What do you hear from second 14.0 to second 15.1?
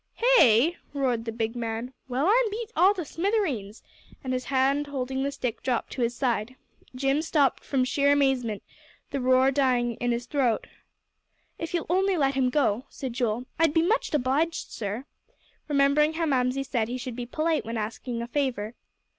obliged, sir,"